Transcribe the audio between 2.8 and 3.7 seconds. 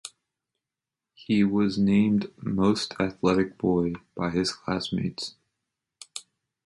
athletic